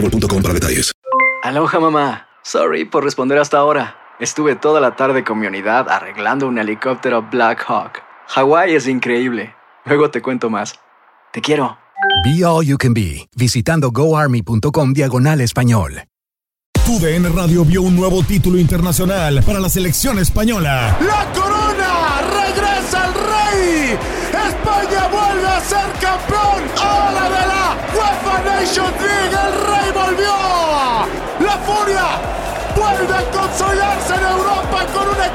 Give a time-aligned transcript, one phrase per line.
[0.00, 0.92] boostmobile.com para detalles.
[1.42, 2.26] Aloha mamá.
[2.42, 3.96] Sorry por responder hasta ahora.
[4.18, 8.02] Estuve toda la tarde con mi unidad arreglando un helicóptero Black Hawk.
[8.28, 9.54] Hawái es increíble.
[9.84, 10.74] Luego te cuento más.
[11.32, 11.78] Te quiero.
[12.24, 16.02] Be All You Can Be, visitando goarmy.com diagonal español.
[16.86, 20.96] Tu DN Radio vio un nuevo título internacional para la selección española.
[21.00, 22.22] ¡La corona!
[22.30, 23.98] ¡Regresa el rey!
[24.30, 25.75] ¡España vuelve a ser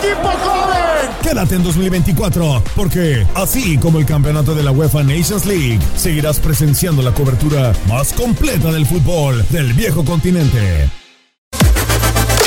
[0.00, 1.10] equipo joven.
[1.22, 7.02] Quédate en 2024, porque así como el campeonato de la UEFA Nations League, seguirás presenciando
[7.02, 10.90] la cobertura más completa del fútbol del viejo continente.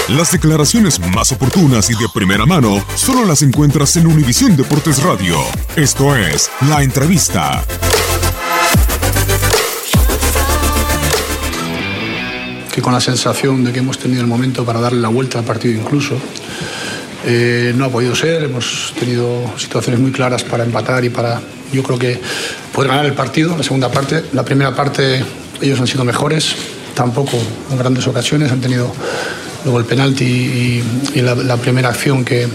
[0.09, 5.37] Las declaraciones más oportunas y de primera mano solo las encuentras en Univisión Deportes Radio.
[5.77, 7.63] Esto es La Entrevista.
[12.73, 15.45] que con la sensación de que hemos tenido el momento para darle la vuelta al
[15.45, 16.17] partido incluso.
[17.25, 21.41] Eh, no ha podido ser, hemos tenido situaciones muy claras para empatar y para,
[21.71, 22.19] yo creo que,
[22.73, 24.23] poder ganar el partido, la segunda parte.
[24.33, 25.23] La primera parte
[25.61, 26.55] ellos han sido mejores,
[26.93, 27.37] tampoco
[27.71, 28.91] en grandes ocasiones, han tenido
[29.63, 30.83] luego el penalti
[31.15, 32.47] y, la, primera acción que,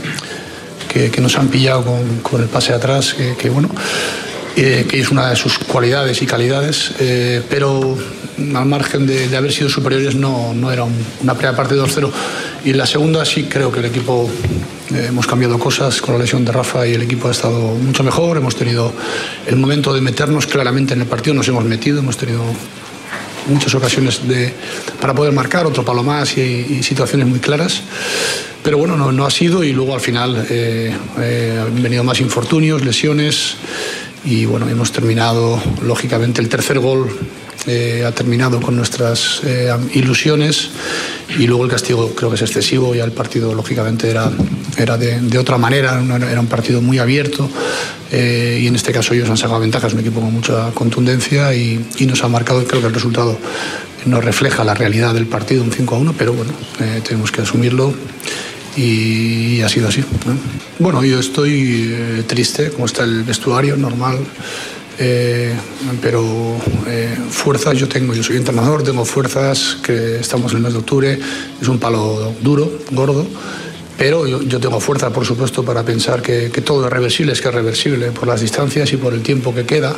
[0.88, 1.84] que, nos han pillado
[2.22, 3.70] con, el pase atrás, que, bueno,
[4.56, 7.96] eh, que es una de sus cualidades y calidades, eh, pero
[8.54, 12.10] al margen de, haber sido superiores, no, no era una primera parte de 2-0.
[12.64, 14.30] Y la segunda sí creo que el equipo
[14.94, 18.02] eh, hemos cambiado cosas con la lesión de Rafa y el equipo ha estado mucho
[18.02, 18.36] mejor.
[18.36, 18.92] Hemos tenido
[19.46, 22.42] el momento de meternos claramente en el partido, nos hemos metido, hemos tenido
[23.48, 24.52] muchas ocasiones de,
[25.00, 27.82] para poder marcar, otro palo más y, situaciones muy claras.
[28.62, 32.20] Pero bueno, no, no, ha sido y luego al final eh, eh, han venido más
[32.20, 33.56] infortunios, lesiones
[34.24, 37.08] y bueno, hemos terminado lógicamente el tercer gol
[37.68, 40.70] eh, ha terminado con nuestras eh, ilusiones
[41.38, 44.30] y luego el castigo creo que es excesivo, ya el partido lógicamente era,
[44.78, 47.46] era de, otra manera, era un partido muy abierto
[48.10, 51.84] eh, y en este caso ellos han sacado ventajas, un equipo con mucha contundencia y,
[52.06, 53.38] nos ha marcado, creo que el resultado
[54.06, 56.52] no refleja la realidad del partido, un 5 a 1, pero bueno,
[57.06, 57.92] tenemos que asumirlo
[58.78, 60.02] y ha sido así.
[60.78, 64.20] Bueno, yo estoy triste, como está el vestuario, normal.
[65.00, 65.54] Eh,
[66.02, 66.24] pero
[66.88, 70.78] eh, fuerzas yo tengo, yo soy entrenador, tengo fuerzas, que estamos en el mes de
[70.80, 71.18] octubre,
[71.60, 73.24] es un palo duro, gordo,
[73.96, 77.54] pero yo, tengo fuerza, por supuesto, para pensar que, todo es reversible, es que es
[77.54, 79.94] reversible por las distancias y por el tiempo que queda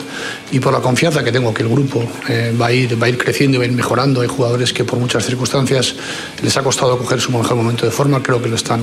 [0.52, 3.08] y por la confianza que tengo que el grupo eh, va, a ir, va a
[3.10, 4.22] ir creciendo y va a ir mejorando.
[4.22, 5.96] Hay jugadores que por muchas circunstancias
[6.42, 8.80] les ha costado coger su mejor momento de forma, creo que lo están,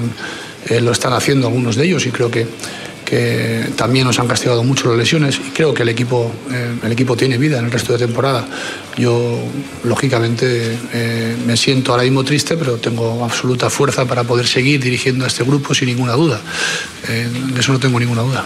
[0.81, 2.45] lo están haciendo algunos de ellos y creo que
[3.07, 6.91] que también nos han castigado mucho las lesiones y creo que el equipo, eh, el
[6.91, 8.45] equipo tiene vida en el resto de temporada.
[8.97, 9.40] Yo,
[9.85, 15.23] lógicamente, eh, me siento ahora mismo triste, pero tengo absoluta fuerza para poder seguir dirigiendo
[15.23, 16.41] a este grupo sin ninguna duda.
[17.07, 18.45] Eh, de eso no tengo ninguna duda.